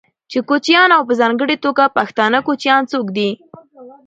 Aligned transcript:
چې 0.31 0.39
کوچيان 0.49 0.89
او 0.97 1.01
په 1.09 1.13
ځانګړې 1.21 1.55
توګه 1.65 1.93
پښتانه 1.97 2.39
کوچيان 2.47 2.81
څوک 2.91 3.07
دي، 3.17 3.29